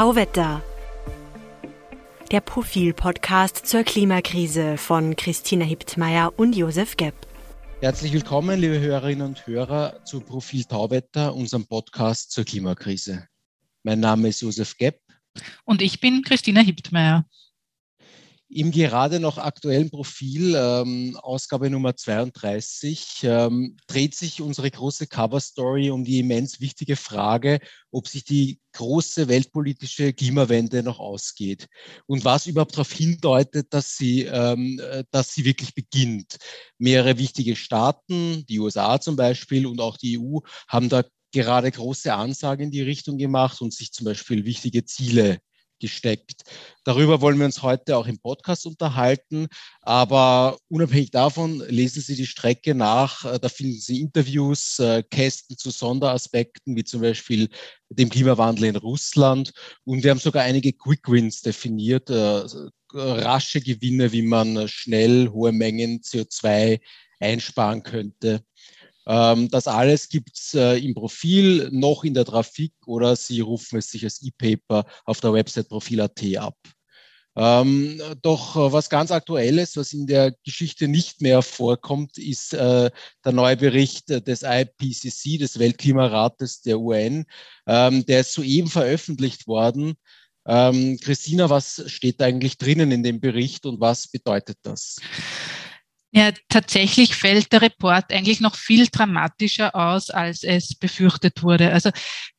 Tauwetter. 0.00 0.62
Der 2.30 2.40
Profil-Podcast 2.40 3.66
zur 3.66 3.82
Klimakrise 3.82 4.78
von 4.78 5.14
Christina 5.14 5.66
Hiptmeier 5.66 6.32
und 6.38 6.56
Josef 6.56 6.96
Gepp. 6.96 7.14
Herzlich 7.82 8.14
willkommen, 8.14 8.58
liebe 8.58 8.80
Hörerinnen 8.80 9.26
und 9.26 9.46
Hörer, 9.46 10.02
zu 10.06 10.20
Profil 10.20 10.64
Tauwetter, 10.64 11.34
unserem 11.34 11.66
Podcast 11.66 12.30
zur 12.30 12.46
Klimakrise. 12.46 13.28
Mein 13.82 14.00
Name 14.00 14.28
ist 14.28 14.40
Josef 14.40 14.74
Gepp. 14.78 15.02
Und 15.66 15.82
ich 15.82 16.00
bin 16.00 16.22
Christina 16.22 16.62
Hiptmeier. 16.62 17.26
Im 18.52 18.72
gerade 18.72 19.20
noch 19.20 19.38
aktuellen 19.38 19.90
Profil, 19.90 20.56
ähm, 20.56 21.16
Ausgabe 21.22 21.70
Nummer 21.70 21.94
32, 21.94 23.20
ähm, 23.22 23.76
dreht 23.86 24.16
sich 24.16 24.42
unsere 24.42 24.68
große 24.68 25.06
Cover-Story 25.06 25.90
um 25.90 26.04
die 26.04 26.18
immens 26.18 26.60
wichtige 26.60 26.96
Frage, 26.96 27.60
ob 27.92 28.08
sich 28.08 28.24
die 28.24 28.58
große 28.72 29.28
weltpolitische 29.28 30.12
Klimawende 30.12 30.82
noch 30.82 30.98
ausgeht 30.98 31.68
und 32.06 32.24
was 32.24 32.48
überhaupt 32.48 32.72
darauf 32.72 32.92
hindeutet, 32.92 33.68
dass 33.70 33.96
sie, 33.96 34.22
ähm, 34.22 34.80
äh, 34.82 35.04
dass 35.12 35.32
sie 35.32 35.44
wirklich 35.44 35.72
beginnt. 35.72 36.38
Mehrere 36.76 37.18
wichtige 37.18 37.54
Staaten, 37.54 38.44
die 38.48 38.58
USA 38.58 39.00
zum 39.00 39.14
Beispiel 39.14 39.64
und 39.64 39.80
auch 39.80 39.96
die 39.96 40.18
EU, 40.18 40.40
haben 40.66 40.88
da 40.88 41.04
gerade 41.32 41.70
große 41.70 42.12
Ansagen 42.12 42.64
in 42.64 42.70
die 42.72 42.82
Richtung 42.82 43.16
gemacht 43.16 43.60
und 43.60 43.72
sich 43.72 43.92
zum 43.92 44.06
Beispiel 44.06 44.44
wichtige 44.44 44.84
Ziele 44.84 45.38
gesteckt. 45.80 46.42
Darüber 46.84 47.20
wollen 47.20 47.38
wir 47.38 47.46
uns 47.46 47.62
heute 47.62 47.96
auch 47.96 48.06
im 48.06 48.18
Podcast 48.18 48.66
unterhalten. 48.66 49.48
Aber 49.82 50.58
unabhängig 50.68 51.10
davon 51.10 51.60
lesen 51.68 52.02
Sie 52.02 52.14
die 52.14 52.26
Strecke 52.26 52.74
nach. 52.74 53.24
Äh, 53.24 53.38
da 53.38 53.48
finden 53.48 53.80
Sie 53.80 54.00
Interviews, 54.00 54.78
äh, 54.78 55.02
Kästen 55.02 55.56
zu 55.56 55.70
Sonderaspekten, 55.70 56.76
wie 56.76 56.84
zum 56.84 57.00
Beispiel 57.00 57.48
dem 57.88 58.08
Klimawandel 58.08 58.66
in 58.66 58.76
Russland. 58.76 59.52
Und 59.84 60.04
wir 60.04 60.10
haben 60.10 60.20
sogar 60.20 60.44
einige 60.44 60.72
Quick 60.72 61.10
Wins 61.10 61.42
definiert, 61.42 62.08
äh, 62.10 62.44
rasche 62.92 63.60
Gewinne, 63.60 64.12
wie 64.12 64.22
man 64.22 64.68
schnell 64.68 65.28
hohe 65.28 65.52
Mengen 65.52 66.00
CO2 66.00 66.80
einsparen 67.20 67.82
könnte. 67.82 68.42
Ähm, 69.10 69.48
das 69.50 69.66
alles 69.66 70.08
gibt 70.08 70.36
es 70.36 70.54
äh, 70.54 70.76
im 70.78 70.94
Profil, 70.94 71.68
noch 71.72 72.04
in 72.04 72.14
der 72.14 72.24
Trafik 72.24 72.72
oder 72.86 73.16
Sie 73.16 73.40
rufen 73.40 73.80
es 73.80 73.90
sich 73.90 74.04
als 74.04 74.22
E-Paper 74.22 74.86
auf 75.04 75.20
der 75.20 75.32
Website 75.32 75.68
profil.at 75.68 76.22
ab. 76.36 76.56
Ähm, 77.34 78.00
doch 78.22 78.54
äh, 78.54 78.72
was 78.72 78.88
ganz 78.88 79.10
Aktuelles, 79.10 79.76
was 79.76 79.92
in 79.92 80.06
der 80.06 80.36
Geschichte 80.44 80.86
nicht 80.86 81.22
mehr 81.22 81.42
vorkommt, 81.42 82.18
ist 82.18 82.54
äh, 82.54 82.90
der 83.24 83.32
neue 83.32 83.56
Bericht 83.56 84.10
des 84.10 84.42
IPCC, 84.44 85.38
des 85.40 85.58
Weltklimarates 85.58 86.62
der 86.62 86.78
UN. 86.78 87.24
Ähm, 87.66 88.06
der 88.06 88.20
ist 88.20 88.32
soeben 88.32 88.68
veröffentlicht 88.68 89.48
worden. 89.48 89.94
Ähm, 90.46 90.98
Christina, 91.02 91.50
was 91.50 91.82
steht 91.86 92.22
eigentlich 92.22 92.58
drinnen 92.58 92.92
in 92.92 93.02
dem 93.02 93.20
Bericht 93.20 93.66
und 93.66 93.80
was 93.80 94.06
bedeutet 94.06 94.58
das? 94.62 94.98
Ja, 96.12 96.32
tatsächlich 96.48 97.14
fällt 97.14 97.52
der 97.52 97.62
Report 97.62 98.12
eigentlich 98.12 98.40
noch 98.40 98.56
viel 98.56 98.88
dramatischer 98.88 99.76
aus, 99.76 100.10
als 100.10 100.42
es 100.42 100.74
befürchtet 100.74 101.44
wurde. 101.44 101.72
Also 101.72 101.90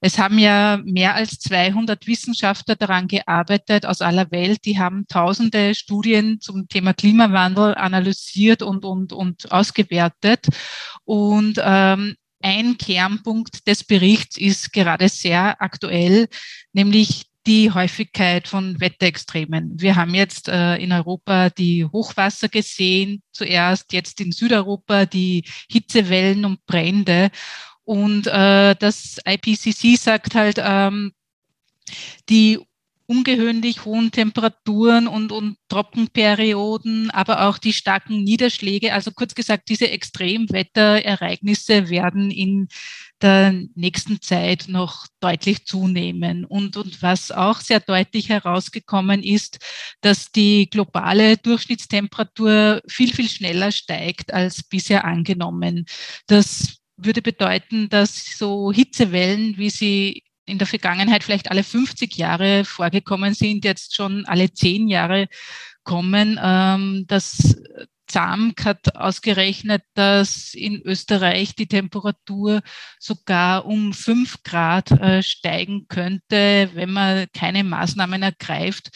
es 0.02 0.17
haben 0.17 0.38
ja 0.39 0.81
mehr 0.83 1.16
als 1.16 1.39
200 1.39 2.05
Wissenschaftler 2.05 2.75
daran 2.75 3.08
gearbeitet 3.08 3.86
aus 3.86 4.02
aller 4.02 4.30
Welt. 4.31 4.66
Die 4.66 4.77
haben 4.77 5.08
tausende 5.08 5.73
Studien 5.73 6.42
zum 6.42 6.67
Thema 6.67 6.94
Klimawandel 6.94 7.75
analysiert 7.75 8.61
und, 8.61 8.83
und, 8.83 9.14
und 9.14 9.49
ausgewertet. 9.53 10.47
Und 11.05 11.55
ähm, 11.64 12.16
ein 12.42 12.77
Kernpunkt 12.77 13.67
des 13.67 13.86
Berichts 13.86 14.38
ist 14.38 14.73
gerade 14.73 15.08
sehr 15.08 15.61
aktuell, 15.61 16.27
nämlich 16.73 17.30
die 17.47 17.71
Häufigkeit 17.71 18.47
von 18.47 18.79
Wetterextremen. 18.79 19.79
Wir 19.79 19.95
haben 19.95 20.13
jetzt 20.13 20.47
äh, 20.47 20.75
in 20.77 20.91
Europa 20.91 21.49
die 21.49 21.85
Hochwasser 21.85 22.49
gesehen, 22.49 23.23
zuerst 23.31 23.93
jetzt 23.93 24.21
in 24.21 24.31
Südeuropa 24.31 25.05
die 25.05 25.43
Hitzewellen 25.69 26.45
und 26.45 26.65
Brände. 26.65 27.31
Und 27.83 28.27
äh, 28.27 28.75
das 28.75 29.17
IPCC 29.25 29.97
sagt 29.97 30.35
halt, 30.35 30.57
ähm, 30.59 31.13
die 32.29 32.59
ungewöhnlich 33.11 33.83
hohen 33.83 34.11
Temperaturen 34.11 35.08
und, 35.08 35.33
und 35.33 35.58
Trockenperioden, 35.67 37.11
aber 37.11 37.47
auch 37.47 37.58
die 37.58 37.73
starken 37.73 38.23
Niederschläge. 38.23 38.93
Also 38.93 39.11
kurz 39.11 39.35
gesagt, 39.35 39.67
diese 39.67 39.89
Extremwetterereignisse 39.89 41.89
werden 41.89 42.31
in 42.31 42.69
der 43.21 43.54
nächsten 43.76 44.21
Zeit 44.21 44.65
noch 44.67 45.08
deutlich 45.20 45.65
zunehmen. 45.65 46.45
Und, 46.45 46.77
und 46.77 47.02
was 47.02 47.32
auch 47.32 47.59
sehr 47.61 47.80
deutlich 47.80 48.30
herausgekommen 48.30 49.23
ist, 49.23 49.59
dass 50.02 50.32
die 50.32 50.70
globale 50.70 51.37
Durchschnittstemperatur 51.37 52.82
viel, 52.87 53.14
viel 53.14 53.30
schneller 53.30 53.71
steigt 53.71 54.33
als 54.33 54.64
bisher 54.64 55.05
angenommen. 55.05 55.86
Das 56.27 56.77
würde 56.98 57.21
bedeuten, 57.21 57.89
dass 57.89 58.37
so 58.37 58.71
Hitzewellen, 58.71 59.58
wie 59.58 59.70
sie 59.70 60.23
in 60.45 60.58
der 60.58 60.67
Vergangenheit 60.67 61.23
vielleicht 61.23 61.49
alle 61.49 61.64
50 61.64 62.15
Jahre 62.15 62.65
vorgekommen 62.65 63.33
sind, 63.33 63.64
jetzt 63.64 63.95
schon 63.95 64.26
alle 64.26 64.53
zehn 64.53 64.88
Jahre 64.88 65.27
kommen. 65.83 66.39
Ähm, 66.42 67.05
das 67.08 67.55
ZAMK 68.11 68.66
hat 68.66 68.95
ausgerechnet, 68.95 69.83
dass 69.94 70.54
in 70.54 70.82
Österreich 70.82 71.55
die 71.55 71.67
Temperatur 71.67 72.61
sogar 72.99 73.66
um 73.66 73.94
fünf 73.94 74.44
Grad 74.44 74.92
äh, 74.92 75.23
steigen 75.23 75.88
könnte, 75.88 76.70
wenn 76.73 76.92
man 76.92 77.27
keine 77.33 77.64
Maßnahmen 77.64 78.21
ergreift. 78.21 78.89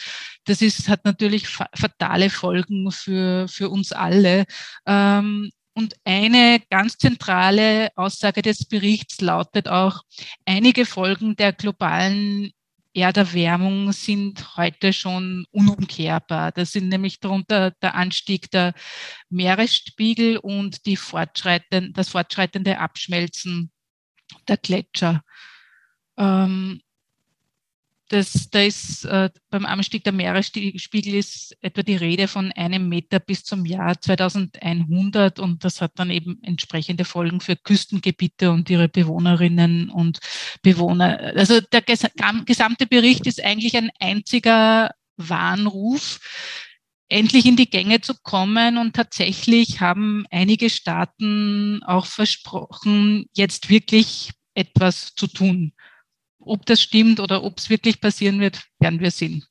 Das 0.44 0.62
ist, 0.62 0.88
hat 0.88 1.04
natürlich 1.04 1.48
fatale 1.48 2.30
Folgen 2.30 2.90
für, 2.92 3.48
für 3.48 3.68
uns 3.70 3.92
alle. 3.92 4.44
Ähm, 4.86 5.50
und 5.74 5.94
eine 6.04 6.62
ganz 6.70 6.96
zentrale 6.96 7.90
Aussage 7.96 8.40
des 8.40 8.64
Berichts 8.64 9.20
lautet 9.20 9.68
auch, 9.68 10.02
einige 10.46 10.86
Folgen 10.86 11.36
der 11.36 11.52
globalen 11.52 12.52
Erderwärmung 12.96 13.92
sind 13.92 14.56
heute 14.56 14.92
schon 14.92 15.44
unumkehrbar. 15.50 16.52
Das 16.52 16.72
sind 16.72 16.88
nämlich 16.88 17.20
darunter 17.20 17.72
der 17.82 17.94
Anstieg 17.94 18.50
der 18.50 18.72
Meeresspiegel 19.28 20.38
und 20.38 20.86
die 20.86 20.96
fortschreitende, 20.96 21.92
das 21.92 22.08
fortschreitende 22.08 22.78
Abschmelzen 22.78 23.70
der 24.48 24.56
Gletscher. 24.56 25.22
Ähm, 26.16 26.80
das, 28.08 28.50
da 28.50 28.60
ist 28.60 29.04
äh, 29.04 29.30
beim 29.50 29.66
Anstieg 29.66 30.04
der 30.04 30.12
Meeresspiegel 30.12 31.14
ist 31.14 31.56
etwa 31.60 31.82
die 31.82 31.96
Rede 31.96 32.28
von 32.28 32.52
einem 32.52 32.88
Meter 32.88 33.18
bis 33.18 33.44
zum 33.44 33.64
Jahr 33.64 34.00
2100 34.00 35.38
und 35.40 35.64
das 35.64 35.80
hat 35.80 35.92
dann 35.96 36.10
eben 36.10 36.38
entsprechende 36.42 37.04
Folgen 37.04 37.40
für 37.40 37.56
Küstengebiete 37.56 38.50
und 38.50 38.70
ihre 38.70 38.88
Bewohnerinnen 38.88 39.90
und 39.90 40.20
Bewohner. 40.62 41.32
Also 41.34 41.60
der 41.60 41.82
gesamte 41.82 42.86
Bericht 42.86 43.26
ist 43.26 43.42
eigentlich 43.42 43.76
ein 43.76 43.90
einziger 43.98 44.90
Warnruf, 45.16 46.20
endlich 47.08 47.46
in 47.46 47.56
die 47.56 47.70
Gänge 47.70 48.00
zu 48.00 48.14
kommen. 48.22 48.78
Und 48.78 48.94
tatsächlich 48.94 49.80
haben 49.80 50.26
einige 50.30 50.70
Staaten 50.70 51.82
auch 51.84 52.06
versprochen, 52.06 53.28
jetzt 53.34 53.68
wirklich 53.68 54.30
etwas 54.54 55.14
zu 55.14 55.26
tun. 55.26 55.72
Ob 56.46 56.64
das 56.66 56.80
stimmt 56.80 57.20
oder 57.20 57.44
ob 57.44 57.58
es 57.58 57.68
wirklich 57.68 58.00
passieren 58.00 58.40
wird, 58.40 58.62
werden 58.78 59.00
wir 59.00 59.10
sehen. 59.10 59.44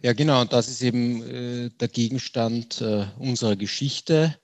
Ja, 0.00 0.12
genau. 0.12 0.44
Das 0.44 0.68
ist 0.68 0.82
eben 0.82 1.22
äh, 1.22 1.70
der 1.70 1.88
Gegenstand 1.88 2.80
äh, 2.80 3.06
unserer 3.18 3.56
Geschichte. 3.56 4.36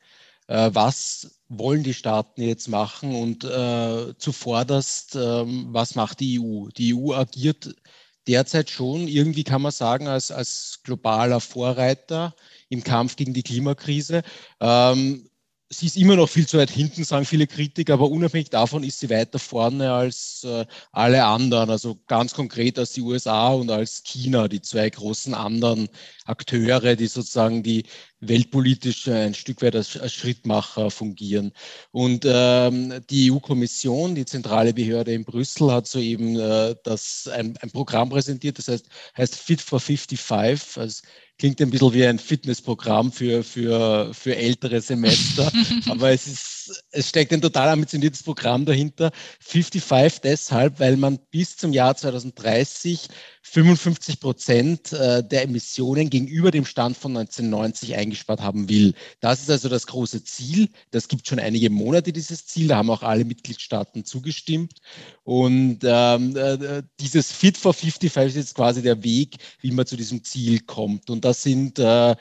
Äh, 0.46 0.70
was 0.72 1.40
wollen 1.48 1.82
die 1.82 1.94
Staaten 1.94 2.42
jetzt 2.42 2.68
machen? 2.68 3.14
Und 3.14 3.44
äh, 3.44 4.14
zuvorderst, 4.18 5.16
ähm, 5.16 5.68
was 5.70 5.94
macht 5.94 6.20
die 6.20 6.40
EU? 6.40 6.68
Die 6.76 6.94
EU 6.94 7.14
agiert 7.14 7.74
derzeit 8.26 8.68
schon, 8.68 9.08
irgendwie 9.08 9.44
kann 9.44 9.62
man 9.62 9.72
sagen, 9.72 10.06
als, 10.06 10.30
als 10.30 10.80
globaler 10.84 11.40
Vorreiter 11.40 12.34
im 12.68 12.84
Kampf 12.84 13.16
gegen 13.16 13.32
die 13.32 13.42
Klimakrise. 13.42 14.22
Ähm, 14.60 15.28
sie 15.70 15.86
ist 15.86 15.96
immer 15.96 16.16
noch 16.16 16.28
viel 16.28 16.46
zu 16.46 16.56
weit 16.58 16.70
hinten, 16.70 17.04
sagen 17.04 17.26
viele 17.26 17.46
Kritiker, 17.46 17.94
aber 17.94 18.10
unabhängig 18.10 18.50
davon 18.50 18.84
ist 18.84 19.00
sie 19.00 19.10
weiter 19.10 19.38
vorne 19.38 19.92
als 19.92 20.44
äh, 20.44 20.64
alle 20.92 21.24
anderen, 21.24 21.70
also 21.70 21.98
ganz 22.06 22.34
konkret 22.34 22.78
als 22.78 22.92
die 22.92 23.02
USA 23.02 23.48
und 23.48 23.70
als 23.70 24.02
China, 24.02 24.48
die 24.48 24.62
zwei 24.62 24.88
großen 24.88 25.34
anderen 25.34 25.88
Akteure, 26.24 26.96
die 26.96 27.06
sozusagen 27.06 27.62
die 27.62 27.84
weltpolitisch 28.20 29.08
ein 29.08 29.34
Stück 29.34 29.62
weit 29.62 29.76
als, 29.76 29.96
als 29.96 30.12
Schrittmacher 30.12 30.90
fungieren. 30.90 31.52
Und 31.92 32.24
ähm, 32.26 33.00
die 33.10 33.30
EU-Kommission, 33.30 34.14
die 34.14 34.24
zentrale 34.24 34.74
Behörde 34.74 35.12
in 35.12 35.24
Brüssel, 35.24 35.72
hat 35.72 35.86
soeben 35.86 36.38
äh, 36.38 36.74
das, 36.84 37.28
ein, 37.32 37.56
ein 37.60 37.70
Programm 37.70 38.10
präsentiert, 38.10 38.58
das 38.58 38.68
heißt, 38.68 38.86
heißt 39.16 39.36
Fit 39.36 39.60
for 39.60 39.80
55, 39.80 40.78
also 40.78 41.02
klingt 41.38 41.60
ein 41.60 41.70
bisschen 41.70 41.94
wie 41.94 42.06
ein 42.06 42.18
Fitnessprogramm 42.18 43.12
für, 43.12 43.44
für, 43.44 44.12
für 44.12 44.34
ältere 44.36 44.80
Semester, 44.80 45.50
aber 45.86 46.10
es 46.10 46.26
ist 46.26 46.57
es 46.90 47.08
steckt 47.08 47.32
ein 47.32 47.40
total 47.40 47.68
ambitioniertes 47.68 48.22
Programm 48.22 48.64
dahinter. 48.64 49.10
55 49.40 50.20
deshalb, 50.20 50.80
weil 50.80 50.96
man 50.96 51.18
bis 51.30 51.56
zum 51.56 51.72
Jahr 51.72 51.96
2030 51.96 53.08
55 53.50 54.20
Prozent 54.20 54.92
äh, 54.92 55.26
der 55.26 55.42
Emissionen 55.42 56.10
gegenüber 56.10 56.50
dem 56.50 56.64
Stand 56.64 56.96
von 56.96 57.16
1990 57.16 57.96
eingespart 57.96 58.40
haben 58.40 58.68
will. 58.68 58.94
Das 59.20 59.40
ist 59.40 59.50
also 59.50 59.68
das 59.68 59.86
große 59.86 60.22
Ziel. 60.24 60.68
Das 60.90 61.08
gibt 61.08 61.26
schon 61.26 61.38
einige 61.38 61.70
Monate, 61.70 62.12
dieses 62.12 62.46
Ziel. 62.46 62.68
Da 62.68 62.76
haben 62.76 62.90
auch 62.90 63.02
alle 63.02 63.24
Mitgliedstaaten 63.24 64.04
zugestimmt. 64.04 64.80
Und 65.24 65.78
ähm, 65.82 66.36
äh, 66.36 66.82
dieses 67.00 67.32
Fit 67.32 67.56
for 67.56 67.72
55 67.72 68.28
ist 68.28 68.36
jetzt 68.36 68.54
quasi 68.54 68.82
der 68.82 69.02
Weg, 69.02 69.36
wie 69.60 69.70
man 69.70 69.86
zu 69.86 69.96
diesem 69.96 70.22
Ziel 70.24 70.60
kommt. 70.60 71.08
Und 71.08 71.24
das 71.24 71.42
sind 71.42 71.78
äh, 71.78 72.14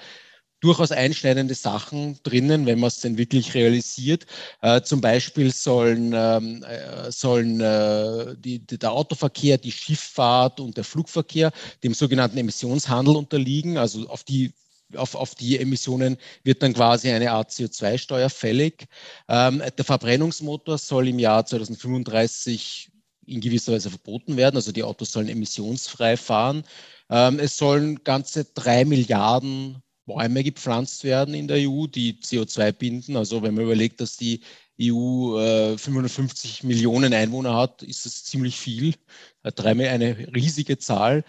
durchaus 0.59 0.91
einschneidende 0.91 1.53
Sachen 1.53 2.19
drinnen, 2.23 2.65
wenn 2.65 2.79
man 2.79 2.87
es 2.87 3.01
denn 3.01 3.17
wirklich 3.17 3.53
realisiert. 3.53 4.25
Äh, 4.61 4.81
zum 4.81 5.01
Beispiel 5.01 5.51
sollen, 5.51 6.13
ähm, 6.15 6.63
äh, 6.63 7.11
sollen 7.11 7.61
äh, 7.61 8.35
die, 8.37 8.59
der 8.59 8.91
Autoverkehr, 8.91 9.57
die 9.57 9.71
Schifffahrt 9.71 10.59
und 10.59 10.77
der 10.77 10.83
Flugverkehr 10.83 11.51
dem 11.83 11.93
sogenannten 11.93 12.37
Emissionshandel 12.37 13.15
unterliegen. 13.15 13.77
Also 13.77 14.07
auf 14.07 14.23
die 14.23 14.53
auf, 14.95 15.15
auf 15.15 15.35
die 15.35 15.59
Emissionen 15.59 16.17
wird 16.43 16.63
dann 16.63 16.73
quasi 16.73 17.09
eine 17.09 17.31
Art 17.31 17.51
CO2-Steuer 17.51 18.29
fällig. 18.29 18.87
Ähm, 19.27 19.61
der 19.77 19.85
Verbrennungsmotor 19.85 20.77
soll 20.77 21.09
im 21.09 21.19
Jahr 21.19 21.45
2035 21.45 22.89
in 23.25 23.41
gewisser 23.41 23.73
Weise 23.73 23.89
verboten 23.89 24.37
werden. 24.37 24.55
Also 24.55 24.71
die 24.71 24.83
Autos 24.83 25.11
sollen 25.11 25.27
emissionsfrei 25.27 26.15
fahren. 26.15 26.63
Ähm, 27.09 27.39
es 27.39 27.57
sollen 27.57 28.03
ganze 28.03 28.45
drei 28.45 28.85
Milliarden 28.85 29.83
Bäume 30.07 30.43
gepflanzt 30.43 31.03
werden 31.03 31.35
in 31.35 31.47
der 31.47 31.57
EU, 31.69 31.85
die 31.85 32.13
CO2 32.13 32.71
binden. 32.71 33.15
Also 33.15 33.43
wenn 33.43 33.53
man 33.53 33.65
überlegt, 33.65 34.01
dass 34.01 34.17
die 34.17 34.41
EU 34.81 35.37
äh, 35.39 35.77
550 35.77 36.63
Millionen 36.63 37.13
Einwohner 37.13 37.55
hat, 37.55 37.83
ist 37.83 38.05
das 38.05 38.23
ziemlich 38.23 38.57
viel, 38.57 38.95
eine 39.43 40.17
riesige 40.33 40.79
Zahl. 40.79 41.23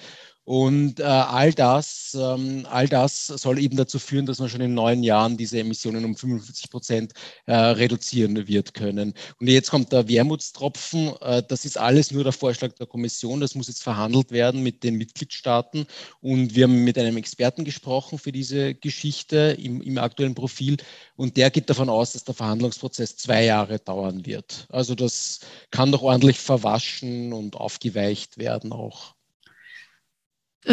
Und 0.49 0.99
äh, 0.99 1.03
all, 1.03 1.53
das, 1.53 2.17
ähm, 2.19 2.67
all 2.71 2.89
das 2.89 3.27
soll 3.27 3.59
eben 3.59 3.77
dazu 3.77 3.99
führen, 3.99 4.25
dass 4.25 4.39
man 4.39 4.49
schon 4.49 4.63
in 4.63 4.73
neun 4.73 5.03
Jahren 5.03 5.37
diese 5.37 5.59
Emissionen 5.59 6.07
um 6.07 6.17
55 6.17 6.71
Prozent 6.71 7.13
äh, 7.45 7.53
reduzieren 7.55 8.49
wird 8.49 8.73
können. 8.73 9.13
Und 9.39 9.47
jetzt 9.47 9.71
kommt 9.71 9.93
der 9.93 10.09
Wermutstropfen. 10.09 11.13
Äh, 11.21 11.43
das 11.47 11.67
ist 11.67 11.77
alles 11.77 12.13
nur 12.13 12.25
der 12.25 12.33
Vorschlag 12.33 12.73
der 12.77 12.87
Kommission. 12.87 13.41
Das 13.41 13.55
muss 13.55 13.69
jetzt 13.69 13.83
verhandelt 13.83 14.31
werden 14.31 14.63
mit 14.63 14.85
den 14.85 14.95
Mitgliedstaaten. 14.95 15.87
Und 16.23 16.55
wir 16.55 16.65
haben 16.65 16.83
mit 16.83 16.97
einem 16.97 17.19
Experten 17.19 17.67
gesprochen 17.67 18.19
für 18.19 18.33
diese 18.33 18.75
Geschichte 18.75 19.55
im, 19.61 19.83
im 19.83 19.99
aktuellen 19.99 20.35
Profil. 20.35 20.79
Und 21.17 21.37
der 21.37 21.51
geht 21.51 21.69
davon 21.69 21.91
aus, 21.91 22.13
dass 22.13 22.25
der 22.25 22.35
Verhandlungsprozess 22.35 23.19
zwei 23.19 23.45
Jahre 23.45 23.81
dauern 23.81 24.25
wird. 24.25 24.67
Also 24.71 24.95
das 24.95 25.41
kann 25.71 25.93
doch 25.93 26.01
ordentlich 26.01 26.39
verwaschen 26.39 27.35
und 27.35 27.55
aufgeweicht 27.55 28.39
werden 28.39 28.73
auch 28.73 29.18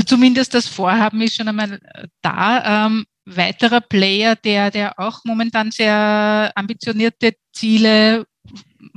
zumindest 0.02 0.54
das 0.54 0.68
Vorhaben 0.68 1.22
ist 1.22 1.36
schon 1.36 1.48
einmal 1.48 1.74
äh, 1.74 2.08
da. 2.22 2.86
Ähm, 2.86 3.06
weiterer 3.26 3.82
Player, 3.82 4.36
der, 4.36 4.70
der 4.72 5.00
auch 5.00 5.22
momentan 5.24 5.72
sehr 5.72 6.52
ambitionierte 6.56 7.34
Ziele 7.54 8.28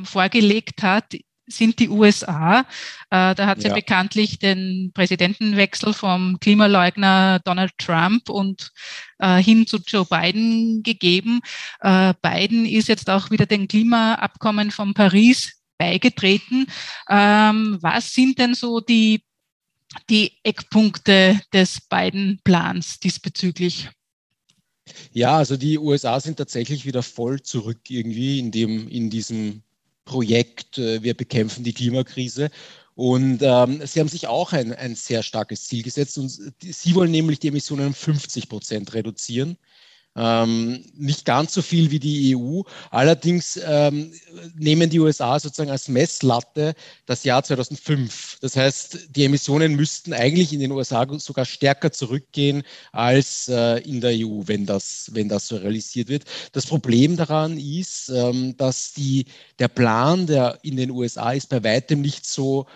vorgelegt 0.03 0.83
hat, 0.83 1.15
sind 1.49 1.79
die 1.79 1.89
USA. 1.89 2.61
Äh, 3.11 3.35
da 3.35 3.47
hat 3.47 3.59
es 3.59 3.65
ja. 3.65 3.71
ja. 3.71 3.77
bekanntlich 3.77 4.39
den 4.39 4.93
Präsidentenwechsel 4.95 5.95
vom 5.95 6.39
Klimaleugner 6.41 7.41
Donald 7.45 7.73
Trump 7.79 8.29
und 8.29 8.71
äh, 9.19 9.43
hin 9.43 9.67
zu 9.67 9.79
Joe 9.79 10.05
Biden 10.05 10.83
gegeben. 10.83 11.41
Äh, 11.81 12.15
Biden 12.23 12.67
ist 12.67 12.89
jetzt 12.89 13.09
auch 13.11 13.31
wieder 13.31 13.47
dem 13.47 13.67
Klimaabkommen 13.67 14.71
von 14.71 14.95
Paris 14.95 15.55
beigetreten. 15.79 16.67
Ähm, 17.09 17.79
was 17.81 18.13
sind 18.13 18.39
denn 18.39 18.55
so 18.55 18.81
die 18.81 19.23
die 20.11 20.33
Eckpunkte 20.43 21.41
des 21.53 21.81
beiden 21.81 22.41
Plans 22.45 23.01
diesbezüglich? 23.01 23.89
Ja, 25.13 25.37
also 25.37 25.57
die 25.57 25.79
USA 25.79 26.19
sind 26.21 26.37
tatsächlich 26.37 26.87
wieder 26.87 27.03
voll 27.03 27.43
zurück 27.43 27.81
irgendwie 27.89 28.39
in, 28.39 28.51
dem, 28.51 28.89
in 28.89 29.11
diesem 29.11 29.63
Projekt, 30.05 30.79
äh, 30.79 31.03
wir 31.03 31.15
bekämpfen 31.15 31.65
die 31.65 31.75
Klimakrise. 31.75 32.51
Und 32.95 33.43
ähm, 33.43 33.81
sie 33.87 34.01
haben 34.01 34.09
sich 34.09 34.27
auch 34.27 34.53
ein, 34.53 34.73
ein 34.73 34.97
sehr 34.97 35.23
starkes 35.23 35.69
Ziel 35.69 35.85
gesetzt 35.85 36.19
und 36.19 36.31
sie 36.61 36.95
wollen 36.97 37.13
nämlich 37.13 37.39
die 37.39 37.49
Emissionen 37.49 37.89
um 37.89 37.95
50 37.95 38.49
Prozent 38.49 38.93
reduzieren. 38.93 39.57
Ähm, 40.17 40.85
nicht 40.97 41.25
ganz 41.25 41.55
so 41.55 41.63
viel 41.63 41.93
wie 41.93 42.01
die 42.01 42.37
EU. 42.37 42.63
Allerdings 42.91 43.59
ähm, 43.65 44.13
nehmen 44.57 44.91
die 44.91 44.99
USA 44.99 45.39
sozusagen 45.39 45.71
als 45.71 45.89
Messlatte 45.89 46.75
das 47.07 47.23
Jahr 47.23 47.45
2005. 47.45 48.39
Das 48.41 48.57
heißt, 48.57 49.15
die 49.15 49.25
Emissionen 49.25 49.77
müssten 49.77 50.13
eigentlich 50.13 50.53
in 50.53 50.59
den 50.59 50.73
USA 50.73 51.07
sogar 51.19 51.45
stärker 51.45 51.93
zurückgehen 51.93 52.65
als 52.91 53.49
äh, 53.49 53.79
in 53.83 54.01
der 54.01 54.11
EU, 54.15 54.43
wenn 54.47 54.67
das, 54.67 55.11
wenn 55.13 55.29
das 55.29 55.47
so 55.47 55.57
realisiert 55.57 56.09
wird. 56.09 56.25
Das 56.53 56.67
Problem 56.67 57.17
daran 57.17 57.57
ist, 57.57 58.09
ähm, 58.09 58.57
dass 58.57 58.93
die, 58.93 59.27
der 59.61 59.69
Plan, 59.69 60.27
der 60.27 60.59
in 60.63 60.77
den 60.77 60.91
USA 60.91 61.33
ist, 61.33 61.49
bei 61.49 61.63
weitem 61.63 62.01
nicht 62.01 62.27
so 62.27 62.67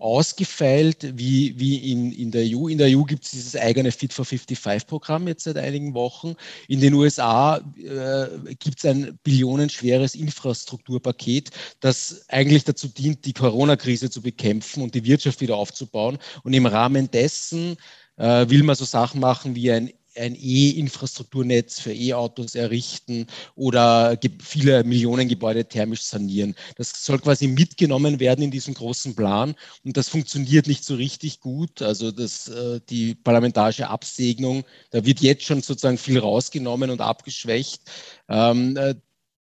ausgefeilt 0.00 1.12
wie, 1.16 1.58
wie 1.58 1.92
in, 1.92 2.10
in 2.12 2.30
der 2.30 2.44
EU. 2.46 2.68
In 2.68 2.78
der 2.78 2.88
EU 2.88 3.04
gibt 3.04 3.24
es 3.24 3.30
dieses 3.32 3.54
eigene 3.54 3.92
Fit 3.92 4.12
for 4.12 4.24
55-Programm 4.24 5.28
jetzt 5.28 5.44
seit 5.44 5.58
einigen 5.58 5.94
Wochen. 5.94 6.34
In 6.68 6.80
den 6.80 6.94
USA 6.94 7.58
äh, 7.58 8.54
gibt 8.58 8.78
es 8.78 8.84
ein 8.86 9.18
billionenschweres 9.22 10.14
Infrastrukturpaket, 10.14 11.50
das 11.80 12.24
eigentlich 12.28 12.64
dazu 12.64 12.88
dient, 12.88 13.24
die 13.26 13.34
Corona-Krise 13.34 14.10
zu 14.10 14.22
bekämpfen 14.22 14.82
und 14.82 14.94
die 14.94 15.04
Wirtschaft 15.04 15.40
wieder 15.40 15.56
aufzubauen. 15.56 16.18
Und 16.42 16.54
im 16.54 16.66
Rahmen 16.66 17.10
dessen 17.10 17.76
äh, 18.16 18.48
will 18.48 18.62
man 18.62 18.76
so 18.76 18.84
Sachen 18.84 19.20
machen 19.20 19.54
wie 19.54 19.70
ein 19.70 19.90
ein 20.20 20.36
E-Infrastrukturnetz 20.38 21.80
für 21.80 21.92
E-Autos 21.92 22.54
errichten 22.54 23.26
oder 23.54 24.18
viele 24.40 24.84
Millionen 24.84 25.28
Gebäude 25.28 25.64
thermisch 25.64 26.02
sanieren. 26.02 26.54
Das 26.76 27.04
soll 27.04 27.18
quasi 27.18 27.48
mitgenommen 27.48 28.20
werden 28.20 28.42
in 28.42 28.50
diesem 28.50 28.74
großen 28.74 29.14
Plan 29.16 29.54
und 29.84 29.96
das 29.96 30.08
funktioniert 30.08 30.66
nicht 30.66 30.84
so 30.84 30.94
richtig 30.94 31.40
gut. 31.40 31.82
Also 31.82 32.10
das, 32.12 32.48
äh, 32.48 32.80
die 32.88 33.14
parlamentarische 33.14 33.88
Absegnung, 33.88 34.64
da 34.90 35.04
wird 35.04 35.20
jetzt 35.20 35.44
schon 35.44 35.62
sozusagen 35.62 35.98
viel 35.98 36.18
rausgenommen 36.18 36.90
und 36.90 37.00
abgeschwächt. 37.00 37.82
Ähm, 38.28 38.76
äh, 38.76 38.94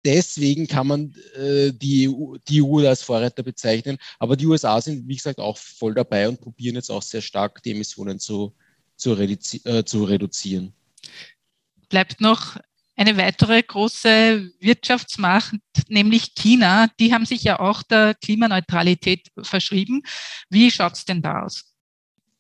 deswegen 0.05 0.67
kann 0.67 0.88
man 0.88 1.15
äh, 1.36 1.72
die, 1.72 2.07
EU, 2.07 2.38
die 2.48 2.62
EU 2.62 2.88
als 2.88 3.01
Vorreiter 3.01 3.43
bezeichnen. 3.43 3.98
Aber 4.19 4.38
die 4.38 4.45
USA 4.45 4.79
sind, 4.79 5.07
wie 5.07 5.15
gesagt, 5.15 5.39
auch 5.39 5.57
voll 5.57 5.93
dabei 5.93 6.29
und 6.29 6.39
probieren 6.39 6.75
jetzt 6.75 6.91
auch 6.91 7.01
sehr 7.01 7.22
stark 7.22 7.62
die 7.63 7.72
Emissionen 7.72 8.19
zu 8.19 8.53
zu, 8.96 9.14
reduzi 9.14 9.62
äh, 9.66 9.84
zu 9.84 10.04
reduzieren. 10.04 10.74
Bleibt 11.90 12.22
noch 12.22 12.58
eine 12.96 13.18
weitere 13.18 13.62
große 13.62 14.52
Wirtschaftsmacht, 14.60 15.56
nämlich 15.90 16.34
China. 16.34 16.88
Die 17.00 17.14
haben 17.14 17.25
sich 17.25 17.44
ja 17.44 17.60
auch 17.60 17.84
der 17.84 18.16
Klimaneutralität 18.16 19.28
verschrieben. 19.42 20.02
Wie 20.50 20.72
schaut 20.72 20.94
es 20.94 21.06
denn 21.06 21.22
da 21.22 21.44
aus? 21.44 21.75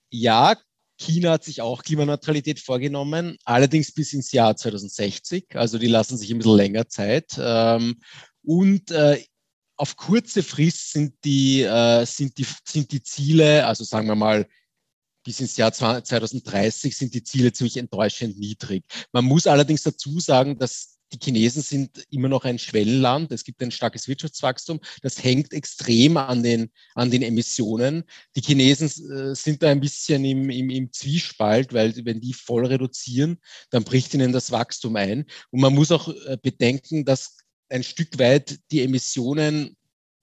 Ja, 0.09 0.55
China 0.97 1.31
hat 1.31 1.43
sich 1.43 1.61
auch 1.61 1.83
Klimaneutralität 1.83 2.59
vorgenommen, 2.59 3.37
allerdings 3.43 3.93
bis 3.93 4.13
ins 4.13 4.31
Jahr 4.31 4.55
2060. 4.55 5.55
Also 5.55 5.77
die 5.77 5.87
lassen 5.87 6.17
sich 6.17 6.31
ein 6.31 6.37
bisschen 6.37 6.55
länger 6.55 6.87
Zeit. 6.87 7.33
Ähm, 7.37 7.99
und 8.43 8.91
äh, 8.91 9.21
auf 9.75 9.97
kurze 9.97 10.41
Frist 10.41 10.93
sind 10.93 11.15
die, 11.25 11.63
äh, 11.63 12.05
sind, 12.05 12.37
die, 12.37 12.45
sind 12.65 12.91
die 12.93 13.03
Ziele, 13.03 13.67
also 13.67 13.83
sagen 13.83 14.07
wir 14.07 14.15
mal 14.15 14.47
bis 15.25 15.41
ins 15.41 15.57
Jahr 15.57 15.73
2030 15.73 16.95
sind 16.95 17.13
die 17.13 17.23
Ziele 17.23 17.51
ziemlich 17.51 17.77
enttäuschend 17.77 18.39
niedrig. 18.39 18.85
Man 19.11 19.25
muss 19.25 19.47
allerdings 19.47 19.83
dazu 19.83 20.19
sagen, 20.19 20.57
dass 20.57 20.95
die 21.11 21.19
Chinesen 21.23 21.61
sind 21.61 22.05
immer 22.09 22.29
noch 22.29 22.45
ein 22.45 22.59
Schwellenland. 22.59 23.31
Es 23.31 23.43
gibt 23.43 23.61
ein 23.61 23.71
starkes 23.71 24.07
Wirtschaftswachstum. 24.07 24.79
Das 25.01 25.23
hängt 25.23 25.53
extrem 25.53 26.17
an 26.17 26.43
den, 26.43 26.71
an 26.93 27.11
den 27.11 27.21
Emissionen. 27.21 28.03
Die 28.35 28.41
Chinesen 28.41 28.87
äh, 29.11 29.35
sind 29.35 29.61
da 29.61 29.69
ein 29.69 29.79
bisschen 29.79 30.25
im, 30.25 30.49
im, 30.49 30.69
im 30.69 30.91
Zwiespalt, 30.91 31.73
weil 31.73 31.93
wenn 32.05 32.21
die 32.21 32.33
voll 32.33 32.65
reduzieren, 32.65 33.39
dann 33.69 33.83
bricht 33.83 34.13
ihnen 34.13 34.31
das 34.31 34.51
Wachstum 34.51 34.95
ein. 34.95 35.25
Und 35.51 35.61
man 35.61 35.73
muss 35.73 35.91
auch 35.91 36.07
äh, 36.07 36.37
bedenken, 36.41 37.05
dass 37.05 37.37
ein 37.69 37.83
Stück 37.83 38.17
weit 38.19 38.59
die 38.71 38.81
Emissionen 38.81 39.75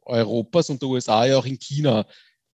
Europas 0.05 0.71
und 0.71 0.83
der 0.83 0.89
USA 0.89 1.27
ja 1.27 1.39
auch 1.39 1.47
in 1.47 1.59
China 1.59 2.07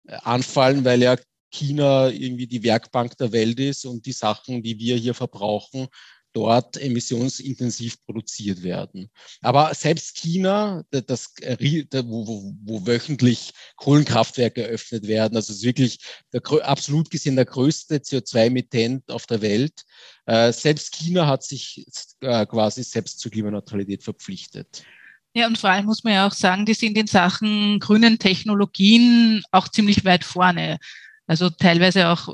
äh, 0.06 0.16
anfallen, 0.22 0.84
weil 0.84 1.02
ja 1.02 1.16
China 1.56 2.08
irgendwie 2.08 2.46
die 2.46 2.62
Werkbank 2.62 3.16
der 3.16 3.32
Welt 3.32 3.58
ist 3.58 3.84
und 3.86 4.06
die 4.06 4.12
Sachen, 4.12 4.62
die 4.62 4.78
wir 4.78 4.96
hier 4.96 5.14
verbrauchen, 5.14 5.88
dort 6.36 6.76
emissionsintensiv 6.76 8.04
produziert 8.04 8.62
werden. 8.62 9.10
Aber 9.40 9.72
selbst 9.72 10.16
China, 10.16 10.84
das, 10.90 11.32
wo, 11.40 12.26
wo, 12.26 12.54
wo 12.62 12.86
wöchentlich 12.86 13.52
Kohlenkraftwerke 13.76 14.64
eröffnet 14.64 15.06
werden, 15.06 15.36
also 15.36 15.54
ist 15.54 15.62
wirklich 15.62 15.98
der, 16.34 16.42
absolut 16.68 17.10
gesehen 17.10 17.36
der 17.36 17.46
größte 17.46 17.96
CO2-Emittent 17.96 19.10
auf 19.10 19.24
der 19.24 19.40
Welt, 19.40 19.84
äh, 20.26 20.52
selbst 20.52 20.94
China 20.94 21.26
hat 21.26 21.42
sich 21.42 21.86
äh, 22.20 22.44
quasi 22.44 22.82
selbst 22.82 23.18
zur 23.18 23.30
Klimaneutralität 23.30 24.02
verpflichtet. 24.02 24.84
Ja, 25.32 25.46
und 25.46 25.56
vor 25.56 25.70
allem 25.70 25.86
muss 25.86 26.04
man 26.04 26.12
ja 26.12 26.26
auch 26.26 26.32
sagen, 26.32 26.66
die 26.66 26.74
sind 26.74 26.98
in 26.98 27.06
Sachen 27.06 27.78
grünen 27.78 28.18
Technologien 28.18 29.42
auch 29.52 29.68
ziemlich 29.68 30.04
weit 30.04 30.24
vorne. 30.24 30.78
Also 31.26 31.50
teilweise 31.50 32.08
auch, 32.08 32.28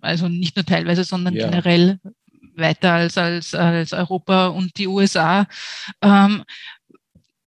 also 0.00 0.28
nicht 0.28 0.56
nur 0.56 0.64
teilweise, 0.64 1.04
sondern 1.04 1.34
ja. 1.34 1.48
generell 1.48 2.00
weiter 2.56 2.92
als, 2.92 3.16
als, 3.16 3.54
als 3.54 3.92
Europa 3.92 4.48
und 4.48 4.76
die 4.78 4.88
USA. 4.88 5.46
Ähm, 6.02 6.44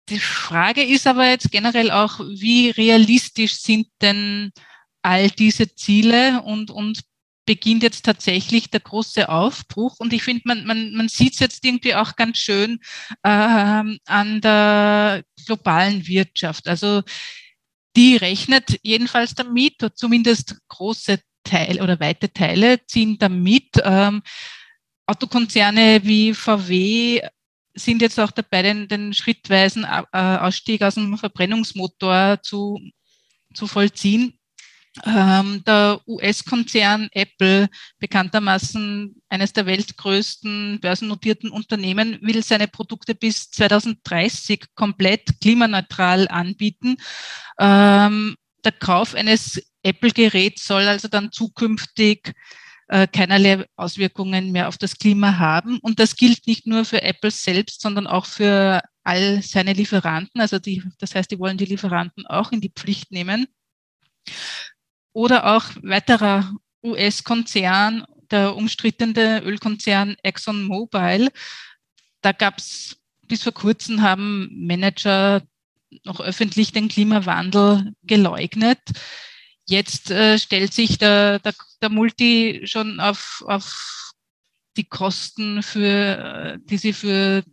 die 0.09 0.19
Frage 0.19 0.83
ist 0.83 1.05
aber 1.05 1.27
jetzt 1.27 1.51
generell 1.51 1.91
auch, 1.91 2.19
wie 2.19 2.69
realistisch 2.69 3.55
sind 3.55 3.87
denn 4.01 4.51
all 5.01 5.29
diese 5.29 5.73
Ziele 5.75 6.41
und, 6.43 6.71
und 6.71 7.01
beginnt 7.45 7.83
jetzt 7.83 8.05
tatsächlich 8.05 8.69
der 8.69 8.81
große 8.81 9.29
Aufbruch. 9.29 9.95
Und 9.99 10.13
ich 10.13 10.23
finde, 10.23 10.43
man, 10.45 10.65
man, 10.65 10.93
man 10.93 11.07
sieht 11.09 11.33
es 11.33 11.39
jetzt 11.39 11.65
irgendwie 11.65 11.95
auch 11.95 12.15
ganz 12.15 12.37
schön 12.37 12.79
äh, 13.23 13.29
an 13.29 14.41
der 14.41 15.23
globalen 15.45 16.05
Wirtschaft. 16.07 16.67
Also 16.67 17.03
die 17.97 18.15
rechnet 18.15 18.79
jedenfalls 18.83 19.33
damit, 19.33 19.85
zumindest 19.95 20.55
große 20.67 21.19
Teile 21.43 21.81
oder 21.81 21.99
weite 21.99 22.31
Teile 22.31 22.85
ziehen 22.85 23.17
damit. 23.17 23.69
Ähm, 23.83 24.21
Autokonzerne 25.07 26.01
wie 26.03 26.33
VW 26.33 27.21
sind 27.73 28.01
jetzt 28.01 28.19
auch 28.19 28.31
dabei, 28.31 28.61
den, 28.61 28.87
den 28.87 29.13
schrittweisen 29.13 29.83
äh, 29.83 30.07
Ausstieg 30.11 30.81
aus 30.83 30.95
dem 30.95 31.17
Verbrennungsmotor 31.17 32.39
zu, 32.43 32.79
zu 33.53 33.67
vollziehen. 33.67 34.36
Ähm, 35.05 35.63
der 35.65 36.01
US-Konzern 36.07 37.09
Apple, 37.11 37.69
bekanntermaßen 37.99 39.21
eines 39.29 39.53
der 39.53 39.65
weltgrößten 39.65 40.79
börsennotierten 40.81 41.49
Unternehmen, 41.49 42.17
will 42.21 42.43
seine 42.43 42.67
Produkte 42.67 43.15
bis 43.15 43.49
2030 43.51 44.65
komplett 44.75 45.39
klimaneutral 45.41 46.27
anbieten. 46.27 46.97
Ähm, 47.59 48.35
der 48.63 48.71
Kauf 48.71 49.15
eines 49.15 49.61
Apple-Geräts 49.83 50.65
soll 50.65 50.87
also 50.87 51.07
dann 51.07 51.31
zukünftig 51.31 52.33
äh, 52.87 53.07
keinerlei 53.07 53.65
Auswirkungen 53.75 54.51
mehr 54.51 54.67
auf 54.67 54.77
das 54.77 54.97
Klima 54.97 55.37
haben. 55.37 55.79
Und 55.79 55.99
das 55.99 56.15
gilt 56.15 56.47
nicht 56.47 56.67
nur 56.67 56.85
für 56.85 57.01
Apple 57.01 57.31
selbst, 57.31 57.81
sondern 57.81 58.07
auch 58.07 58.25
für 58.25 58.81
all 59.03 59.41
seine 59.41 59.73
Lieferanten. 59.73 60.41
Also 60.41 60.59
die, 60.59 60.83
das 60.99 61.15
heißt, 61.15 61.31
die 61.31 61.39
wollen 61.39 61.57
die 61.57 61.65
Lieferanten 61.65 62.25
auch 62.25 62.51
in 62.51 62.61
die 62.61 62.71
Pflicht 62.71 63.11
nehmen. 63.11 63.47
Oder 65.17 65.55
auch 65.55 65.63
weiterer 65.81 66.53
US-Konzern, 66.83 68.05
der 68.29 68.55
umstrittene 68.55 69.41
Ölkonzern 69.41 70.15
ExxonMobil. 70.21 71.31
Da 72.21 72.33
gab 72.33 72.59
es 72.59 72.97
bis 73.23 73.41
vor 73.41 73.51
kurzem 73.51 74.03
haben 74.03 74.47
Manager 74.53 75.41
noch 76.03 76.19
öffentlich 76.19 76.71
den 76.71 76.87
Klimawandel 76.87 77.93
geleugnet. 78.03 78.77
Jetzt 79.65 80.11
äh, 80.11 80.37
stellt 80.37 80.75
sich 80.75 80.99
der, 80.99 81.39
der, 81.39 81.55
der 81.81 81.89
Multi 81.89 82.61
schon 82.65 82.99
auf, 82.99 83.43
auf 83.47 84.13
die 84.77 84.85
Kosten, 84.85 85.63
für, 85.63 86.59
äh, 86.59 86.59
die 86.61 86.77
sie 86.77 86.93
für 86.93 87.43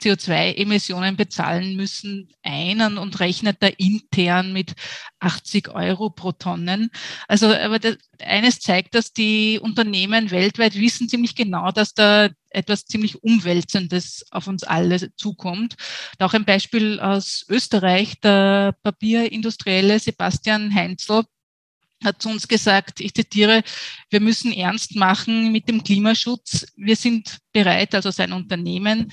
CO2-Emissionen 0.00 1.16
bezahlen 1.16 1.76
müssen, 1.76 2.28
einen 2.42 2.98
und 2.98 3.20
rechnet 3.20 3.58
da 3.60 3.66
intern 3.66 4.52
mit 4.52 4.74
80 5.20 5.68
Euro 5.68 6.10
pro 6.10 6.32
Tonnen. 6.32 6.90
Also, 7.28 7.54
aber 7.54 7.78
das, 7.78 7.96
eines 8.18 8.60
zeigt, 8.60 8.94
dass 8.94 9.12
die 9.12 9.58
Unternehmen 9.60 10.30
weltweit 10.30 10.74
wissen 10.74 11.08
ziemlich 11.08 11.34
genau, 11.34 11.70
dass 11.70 11.94
da 11.94 12.28
etwas 12.50 12.84
ziemlich 12.84 13.22
Umwälzendes 13.22 14.24
auf 14.30 14.46
uns 14.46 14.64
alle 14.64 15.14
zukommt. 15.14 15.76
Auch 16.18 16.34
ein 16.34 16.44
Beispiel 16.44 17.00
aus 17.00 17.44
Österreich, 17.48 18.20
der 18.20 18.74
Papierindustrielle 18.82 19.98
Sebastian 19.98 20.74
Heinzel 20.74 21.24
hat 22.04 22.22
zu 22.22 22.30
uns 22.30 22.48
gesagt, 22.48 23.00
ich 23.00 23.14
zitiere, 23.14 23.62
wir 24.08 24.20
müssen 24.20 24.52
ernst 24.52 24.96
machen 24.96 25.52
mit 25.52 25.68
dem 25.68 25.84
Klimaschutz. 25.84 26.66
Wir 26.76 26.96
sind 26.96 27.38
bereit, 27.52 27.94
also 27.94 28.10
sein 28.10 28.32
Unternehmen, 28.32 29.12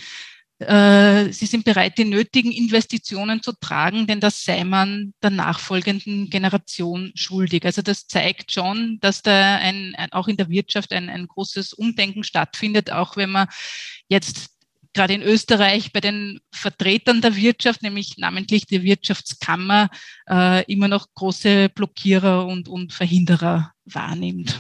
Sie 0.60 1.46
sind 1.46 1.66
bereit, 1.66 2.00
die 2.00 2.06
nötigen 2.06 2.52
Investitionen 2.52 3.44
zu 3.44 3.54
tragen, 3.54 4.08
denn 4.08 4.20
das 4.20 4.44
sei 4.44 4.64
man 4.64 5.14
der 5.22 5.30
nachfolgenden 5.30 6.32
Generation 6.32 7.12
schuldig. 7.14 7.64
Also 7.64 7.84
das 7.84 8.08
zeigt 8.08 8.52
schon, 8.52 8.98
dass 9.00 9.22
da 9.22 9.58
ein, 9.58 9.96
auch 10.12 10.28
in 10.28 10.36
der 10.36 10.50
Wirtschaft 10.50 10.94
ein, 10.94 11.10
ein 11.10 11.28
großes 11.28 11.74
Umdenken 11.74 12.24
stattfindet, 12.24 12.92
auch 12.92 13.18
wenn 13.18 13.30
man 13.30 13.48
jetzt 14.10 14.58
gerade 14.98 15.14
in 15.14 15.22
Österreich 15.22 15.94
bei 15.94 16.02
den 16.02 16.40
Vertretern 16.52 17.22
der 17.22 17.36
Wirtschaft, 17.36 17.84
nämlich 17.84 18.18
namentlich 18.18 18.66
der 18.66 18.82
Wirtschaftskammer, 18.82 19.90
äh, 20.28 20.66
immer 20.72 20.88
noch 20.88 21.14
große 21.14 21.70
Blockierer 21.70 22.48
und, 22.48 22.68
und 22.68 22.94
Verhinderer 22.94 23.74
wahrnimmt. 23.86 24.60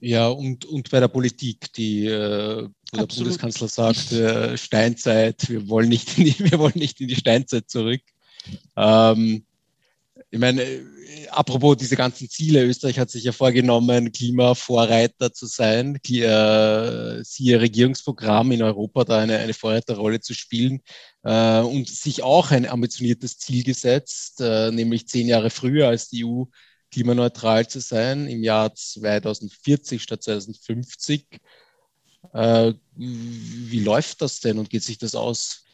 Ja, 0.00 0.28
und, 0.28 0.64
und 0.64 0.90
bei 0.90 0.98
der 0.98 1.08
Politik, 1.08 1.72
die, 1.74 2.06
äh, 2.06 2.68
wo 2.92 2.96
der 2.96 3.06
Bundeskanzler 3.06 3.68
sagt, 3.68 4.12
äh, 4.12 4.56
Steinzeit, 4.56 5.48
wir 5.48 5.68
wollen, 5.68 5.90
nicht 5.90 6.16
in 6.18 6.24
die, 6.24 6.38
wir 6.50 6.58
wollen 6.58 6.72
nicht 6.76 7.00
in 7.00 7.08
die 7.08 7.16
Steinzeit 7.16 7.68
zurück. 7.68 8.00
Ähm, 8.76 9.44
ich 10.30 10.38
meine, 10.38 10.64
apropos 11.30 11.76
diese 11.76 11.96
ganzen 11.96 12.28
Ziele, 12.28 12.64
Österreich 12.64 12.98
hat 12.98 13.10
sich 13.10 13.24
ja 13.24 13.32
vorgenommen, 13.32 14.12
Klimavorreiter 14.12 15.32
zu 15.32 15.46
sein, 15.46 15.96
äh, 15.96 17.24
siehe 17.24 17.60
Regierungsprogramm 17.60 18.52
in 18.52 18.62
Europa, 18.62 19.04
da 19.04 19.18
eine, 19.18 19.38
eine 19.38 19.54
Vorreiterrolle 19.54 20.20
zu 20.20 20.34
spielen 20.34 20.80
äh, 21.24 21.60
und 21.60 21.88
sich 21.88 22.22
auch 22.22 22.50
ein 22.52 22.66
ambitioniertes 22.66 23.38
Ziel 23.38 23.64
gesetzt, 23.64 24.40
äh, 24.40 24.70
nämlich 24.70 25.08
zehn 25.08 25.28
Jahre 25.28 25.50
früher 25.50 25.88
als 25.88 26.08
die 26.08 26.24
EU 26.24 26.44
klimaneutral 26.90 27.68
zu 27.68 27.80
sein, 27.80 28.26
im 28.26 28.42
Jahr 28.42 28.74
2040 28.74 30.02
statt 30.02 30.22
2050. 30.22 31.26
Äh, 32.32 32.74
wie 32.94 33.80
läuft 33.80 34.22
das 34.22 34.40
denn 34.40 34.58
und 34.58 34.70
geht 34.70 34.82
sich 34.82 34.98
das 34.98 35.14
aus? 35.14 35.64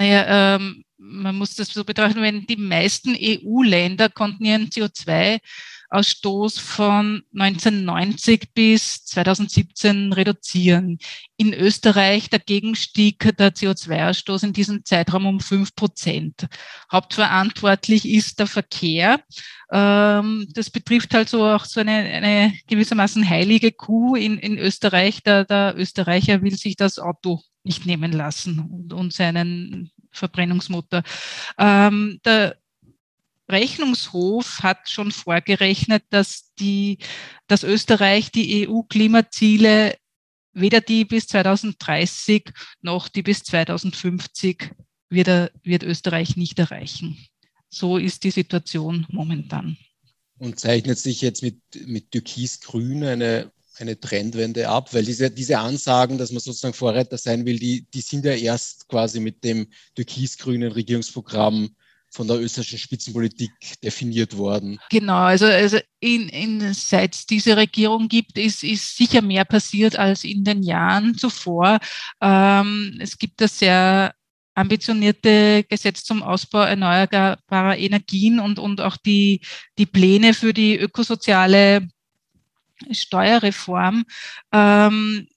Naja, 0.00 0.56
ähm, 0.56 0.82
man 0.96 1.36
muss 1.36 1.56
das 1.56 1.68
so 1.68 1.84
betrachten, 1.84 2.22
wenn 2.22 2.46
die 2.46 2.56
meisten 2.56 3.14
EU-Länder 3.20 4.08
konnten 4.08 4.46
ihren 4.46 4.70
CO2-Ausstoß 4.70 6.58
von 6.58 7.22
1990 7.34 8.54
bis 8.54 9.04
2017 9.04 10.14
reduzieren. 10.14 10.98
In 11.36 11.52
Österreich 11.52 12.30
dagegen 12.30 12.76
stieg 12.76 13.18
der 13.36 13.52
CO2-Ausstoß 13.52 14.44
in 14.44 14.54
diesem 14.54 14.86
Zeitraum 14.86 15.26
um 15.26 15.40
fünf 15.40 15.74
Prozent. 15.74 16.46
Hauptverantwortlich 16.90 18.08
ist 18.08 18.38
der 18.38 18.46
Verkehr. 18.46 19.20
Ähm, 19.70 20.46
das 20.54 20.70
betrifft 20.70 21.12
halt 21.12 21.28
so 21.28 21.44
auch 21.44 21.66
so 21.66 21.80
eine, 21.80 21.92
eine 21.92 22.54
gewissermaßen 22.68 23.28
heilige 23.28 23.70
Kuh 23.70 24.16
in, 24.16 24.38
in 24.38 24.56
Österreich. 24.56 25.22
Der, 25.24 25.44
der 25.44 25.74
Österreicher 25.76 26.40
will 26.40 26.56
sich 26.56 26.76
das 26.76 26.98
Auto 26.98 27.42
nicht 27.62 27.86
nehmen 27.86 28.12
lassen 28.12 28.58
und, 28.60 28.92
und 28.92 29.12
seinen 29.12 29.90
Verbrennungsmotor. 30.12 31.02
Ähm, 31.58 32.20
der 32.24 32.56
Rechnungshof 33.48 34.60
hat 34.62 34.88
schon 34.88 35.10
vorgerechnet, 35.12 36.04
dass, 36.10 36.52
die, 36.58 36.98
dass 37.46 37.64
Österreich 37.64 38.30
die 38.30 38.68
EU-Klimaziele 38.68 39.96
weder 40.52 40.80
die 40.80 41.04
bis 41.04 41.26
2030 41.28 42.50
noch 42.82 43.08
die 43.08 43.22
bis 43.22 43.42
2050 43.44 44.72
wird, 45.08 45.28
er, 45.28 45.50
wird 45.62 45.82
Österreich 45.82 46.36
nicht 46.36 46.58
erreichen. 46.58 47.18
So 47.68 47.98
ist 47.98 48.24
die 48.24 48.30
Situation 48.30 49.06
momentan. 49.10 49.76
Und 50.38 50.58
zeichnet 50.58 50.98
sich 50.98 51.20
jetzt 51.20 51.42
mit, 51.42 51.60
mit 51.86 52.10
Türkis-Grün 52.10 53.04
eine 53.04 53.52
eine 53.80 53.98
Trendwende 53.98 54.68
ab, 54.68 54.92
weil 54.92 55.04
diese, 55.04 55.30
diese 55.30 55.58
Ansagen, 55.58 56.18
dass 56.18 56.30
man 56.32 56.40
sozusagen 56.40 56.74
Vorreiter 56.74 57.18
sein 57.18 57.46
will, 57.46 57.58
die, 57.58 57.86
die 57.92 58.00
sind 58.00 58.24
ja 58.24 58.32
erst 58.32 58.88
quasi 58.88 59.20
mit 59.20 59.42
dem 59.42 59.66
türkis-grünen 59.94 60.72
Regierungsprogramm 60.72 61.70
von 62.12 62.26
der 62.26 62.40
österreichischen 62.40 62.78
Spitzenpolitik 62.78 63.50
definiert 63.82 64.36
worden. 64.36 64.80
Genau, 64.90 65.18
also, 65.18 65.46
also 65.46 65.78
in, 66.00 66.28
in, 66.28 66.74
seit 66.74 67.14
es 67.14 67.26
diese 67.26 67.56
Regierung 67.56 68.08
gibt, 68.08 68.36
ist, 68.36 68.64
ist 68.64 68.96
sicher 68.96 69.22
mehr 69.22 69.44
passiert 69.44 69.96
als 69.96 70.24
in 70.24 70.42
den 70.42 70.62
Jahren 70.62 71.16
zuvor. 71.16 71.78
Ähm, 72.20 72.98
es 73.00 73.16
gibt 73.16 73.40
das 73.40 73.58
sehr 73.58 74.12
ambitionierte 74.54 75.64
Gesetz 75.68 76.02
zum 76.02 76.22
Ausbau 76.22 76.62
erneuerbarer 76.62 77.78
Energien 77.78 78.40
und, 78.40 78.58
und 78.58 78.80
auch 78.80 78.96
die, 78.96 79.40
die 79.78 79.86
Pläne 79.86 80.34
für 80.34 80.52
die 80.52 80.76
ökosoziale 80.76 81.88
Steuerreform. 82.90 84.04
Ähm, 84.52 85.28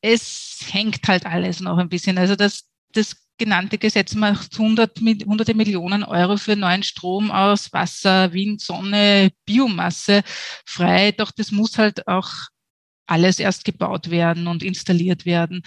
es 0.00 0.60
hängt 0.70 1.06
halt 1.08 1.26
alles 1.26 1.60
noch 1.60 1.78
ein 1.78 1.88
bisschen. 1.88 2.18
Also 2.18 2.36
das, 2.36 2.64
das 2.92 3.16
genannte 3.38 3.78
Gesetz 3.78 4.14
macht 4.14 4.52
100, 4.58 5.00
hunderte 5.26 5.54
Millionen 5.54 6.04
Euro 6.04 6.36
für 6.36 6.56
neuen 6.56 6.82
Strom 6.82 7.30
aus 7.30 7.72
Wasser, 7.72 8.32
Wind, 8.32 8.60
Sonne, 8.60 9.30
Biomasse 9.44 10.22
frei. 10.64 11.12
Doch 11.12 11.30
das 11.30 11.50
muss 11.50 11.78
halt 11.78 12.06
auch 12.06 12.30
alles 13.06 13.38
erst 13.38 13.64
gebaut 13.64 14.10
werden 14.10 14.46
und 14.46 14.62
installiert 14.62 15.26
werden. 15.26 15.62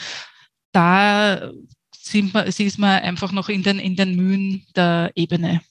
Da 0.71 1.51
sind 1.97 2.33
wir, 2.33 2.45
ist 2.45 2.79
man 2.79 3.01
einfach 3.01 3.31
noch 3.31 3.49
in 3.49 3.63
den, 3.63 3.79
in 3.79 3.95
den 3.95 4.15
Mühen 4.15 4.65
der 4.75 5.11
Ebene. 5.15 5.61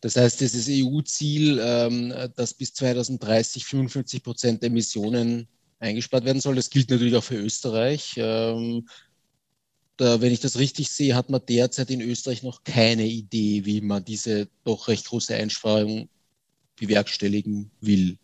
Das 0.00 0.16
heißt, 0.16 0.40
dieses 0.40 0.68
EU-Ziel, 0.68 1.60
ähm, 1.62 2.12
dass 2.36 2.54
bis 2.54 2.74
2030 2.74 3.64
55 3.64 4.22
Prozent 4.22 4.62
der 4.62 4.68
Emissionen 4.68 5.48
eingespart 5.78 6.24
werden 6.24 6.40
soll, 6.40 6.54
das 6.54 6.70
gilt 6.70 6.90
natürlich 6.90 7.16
auch 7.16 7.24
für 7.24 7.36
Österreich. 7.36 8.14
Ähm, 8.16 8.88
da, 9.96 10.20
wenn 10.20 10.32
ich 10.32 10.40
das 10.40 10.58
richtig 10.58 10.90
sehe, 10.90 11.14
hat 11.14 11.30
man 11.30 11.40
derzeit 11.46 11.90
in 11.90 12.02
Österreich 12.02 12.42
noch 12.42 12.64
keine 12.64 13.06
Idee, 13.06 13.64
wie 13.64 13.80
man 13.80 14.04
diese 14.04 14.48
doch 14.64 14.88
recht 14.88 15.06
große 15.06 15.34
Einsparung 15.34 16.08
bewerkstelligen 16.76 17.70
will. 17.80 18.18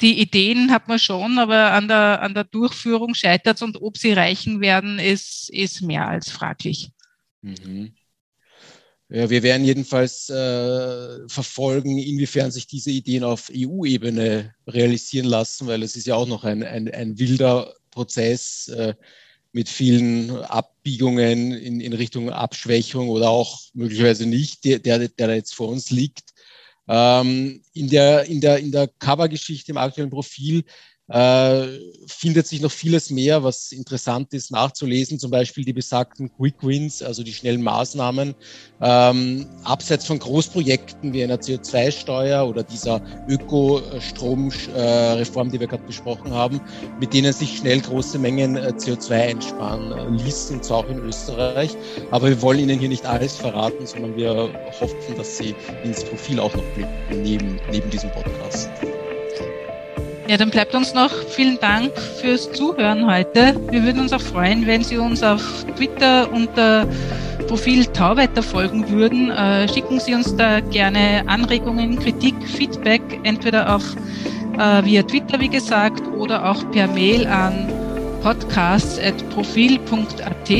Die 0.00 0.20
Ideen 0.20 0.70
hat 0.70 0.88
man 0.88 0.98
schon, 0.98 1.38
aber 1.38 1.72
an 1.72 1.86
der, 1.86 2.22
an 2.22 2.34
der 2.34 2.44
Durchführung 2.44 3.14
scheitert 3.14 3.56
es 3.56 3.62
und 3.62 3.80
ob 3.82 3.98
sie 3.98 4.12
reichen 4.12 4.60
werden, 4.60 4.98
ist, 4.98 5.50
ist 5.50 5.82
mehr 5.82 6.08
als 6.08 6.30
fraglich. 6.30 6.90
Mhm. 7.42 7.92
Ja, 9.12 9.28
wir 9.28 9.42
werden 9.42 9.64
jedenfalls 9.64 10.30
äh, 10.30 11.28
verfolgen, 11.28 11.98
inwiefern 11.98 12.52
sich 12.52 12.68
diese 12.68 12.92
Ideen 12.92 13.24
auf 13.24 13.50
EU-Ebene 13.52 14.54
realisieren 14.68 15.26
lassen, 15.26 15.66
weil 15.66 15.82
es 15.82 15.96
ist 15.96 16.06
ja 16.06 16.14
auch 16.14 16.28
noch 16.28 16.44
ein, 16.44 16.62
ein, 16.62 16.88
ein 16.88 17.18
wilder 17.18 17.74
Prozess 17.90 18.68
äh, 18.68 18.94
mit 19.50 19.68
vielen 19.68 20.30
Abbiegungen 20.44 21.52
in, 21.52 21.80
in 21.80 21.92
Richtung 21.92 22.30
Abschwächung 22.30 23.08
oder 23.08 23.30
auch 23.30 23.60
möglicherweise 23.74 24.26
nicht, 24.26 24.64
der, 24.64 24.78
der, 24.78 25.08
der 25.08 25.34
jetzt 25.34 25.56
vor 25.56 25.70
uns 25.70 25.90
liegt. 25.90 26.30
Ähm, 26.86 27.62
in 27.72 27.88
der, 27.88 28.26
in 28.26 28.40
der, 28.40 28.58
in 28.58 28.70
der 28.70 28.86
Covergeschichte 29.00 29.72
im 29.72 29.78
aktuellen 29.78 30.10
Profil 30.10 30.62
äh, 31.10 31.66
findet 32.06 32.46
sich 32.46 32.60
noch 32.60 32.70
vieles 32.70 33.10
mehr, 33.10 33.42
was 33.42 33.72
interessant 33.72 34.32
ist 34.32 34.52
nachzulesen, 34.52 35.18
zum 35.18 35.30
Beispiel 35.30 35.64
die 35.64 35.72
besagten 35.72 36.30
Quick 36.36 36.62
Wins, 36.62 37.02
also 37.02 37.24
die 37.24 37.32
schnellen 37.32 37.62
Maßnahmen, 37.62 38.34
ähm, 38.80 39.46
abseits 39.64 40.06
von 40.06 40.18
Großprojekten 40.18 41.12
wie 41.12 41.22
einer 41.24 41.36
CO2-Steuer 41.36 42.48
oder 42.48 42.62
dieser 42.62 43.02
Ökostromreform, 43.28 45.50
die 45.50 45.60
wir 45.60 45.66
gerade 45.66 45.84
besprochen 45.84 46.32
haben, 46.32 46.60
mit 47.00 47.12
denen 47.12 47.32
sich 47.32 47.58
schnell 47.58 47.80
große 47.80 48.18
Mengen 48.18 48.56
äh, 48.56 48.72
CO2 48.76 49.30
einsparen 49.30 50.18
ließen, 50.18 50.56
und 50.56 50.64
zwar 50.64 50.78
auch 50.78 50.88
in 50.88 50.98
Österreich. 51.00 51.76
Aber 52.10 52.28
wir 52.28 52.40
wollen 52.42 52.60
Ihnen 52.60 52.78
hier 52.78 52.88
nicht 52.88 53.06
alles 53.06 53.36
verraten, 53.36 53.86
sondern 53.86 54.16
wir 54.16 54.50
hoffen, 54.80 55.16
dass 55.16 55.38
Sie 55.38 55.54
ins 55.82 56.04
Profil 56.04 56.38
auch 56.38 56.54
noch 56.54 56.64
blicken, 56.74 57.22
neben, 57.22 57.58
neben 57.70 57.90
diesem 57.90 58.12
Podcast. 58.12 58.70
Ja, 60.30 60.36
dann 60.36 60.50
bleibt 60.50 60.76
uns 60.76 60.94
noch 60.94 61.10
vielen 61.30 61.58
Dank 61.58 61.90
fürs 62.20 62.52
Zuhören 62.52 63.04
heute. 63.04 63.56
Wir 63.72 63.82
würden 63.82 64.00
uns 64.00 64.12
auch 64.12 64.20
freuen, 64.20 64.64
wenn 64.64 64.84
Sie 64.84 64.96
uns 64.96 65.24
auf 65.24 65.66
Twitter 65.76 66.32
unter 66.32 66.86
Profil 67.48 67.84
Tauwetter 67.86 68.40
folgen 68.40 68.88
würden. 68.90 69.32
Äh, 69.32 69.66
schicken 69.66 69.98
Sie 69.98 70.14
uns 70.14 70.36
da 70.36 70.60
gerne 70.60 71.24
Anregungen, 71.26 71.98
Kritik, 71.98 72.36
Feedback, 72.46 73.02
entweder 73.24 73.74
auf 73.74 73.82
äh, 74.56 74.84
via 74.84 75.02
Twitter, 75.02 75.40
wie 75.40 75.48
gesagt, 75.48 76.06
oder 76.16 76.48
auch 76.48 76.62
per 76.70 76.86
Mail 76.86 77.26
an 77.26 77.66
podcasts.profil.at. 78.22 80.50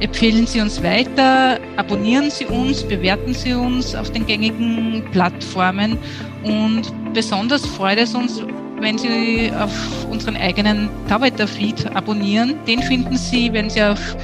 Empfehlen 0.00 0.48
Sie 0.48 0.60
uns 0.60 0.82
weiter, 0.82 1.60
abonnieren 1.76 2.32
Sie 2.32 2.46
uns, 2.46 2.82
bewerten 2.82 3.32
Sie 3.32 3.54
uns 3.54 3.94
auf 3.94 4.10
den 4.10 4.26
gängigen 4.26 5.04
Plattformen 5.12 5.98
und 6.42 6.92
besonders 7.12 7.64
freut 7.64 7.98
es 7.98 8.16
uns, 8.16 8.42
wenn 8.82 8.98
Sie 8.98 9.50
auf 9.52 9.72
unseren 10.10 10.36
eigenen 10.36 10.90
Tauwetter-Feed 11.08 11.94
abonnieren. 11.94 12.56
Den 12.66 12.82
finden 12.82 13.16
Sie, 13.16 13.52
wenn 13.52 13.70
Sie 13.70 13.82
auf 13.82 14.16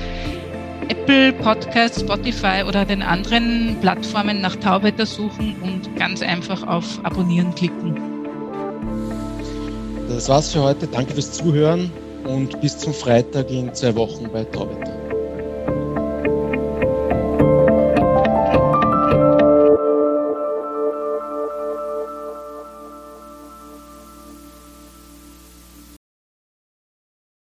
Apple 0.88 1.32
Podcasts, 1.32 2.00
Spotify 2.00 2.64
oder 2.66 2.84
den 2.84 3.02
anderen 3.02 3.76
Plattformen 3.80 4.40
nach 4.40 4.56
Tauwetter 4.56 5.06
suchen 5.06 5.54
und 5.62 5.96
ganz 5.96 6.22
einfach 6.22 6.66
auf 6.66 6.98
Abonnieren 7.04 7.54
klicken. 7.54 7.96
Das 10.08 10.28
war's 10.28 10.52
für 10.52 10.62
heute. 10.62 10.86
Danke 10.88 11.14
fürs 11.14 11.32
Zuhören 11.32 11.90
und 12.24 12.60
bis 12.60 12.76
zum 12.78 12.92
Freitag 12.92 13.50
in 13.50 13.72
zwei 13.74 13.94
Wochen 13.94 14.28
bei 14.32 14.44
Tauwetter. 14.44 15.07